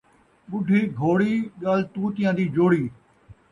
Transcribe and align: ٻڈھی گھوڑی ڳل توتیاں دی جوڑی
ٻڈھی 0.49 0.81
گھوڑی 0.99 1.33
ڳل 1.61 1.79
توتیاں 1.93 2.33
دی 2.37 2.45
جوڑی 2.55 2.83